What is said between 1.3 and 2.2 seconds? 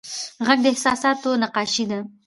نقاشي ده